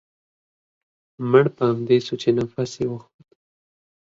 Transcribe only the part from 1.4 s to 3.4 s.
په همدې سو چې نفس يې و خوت.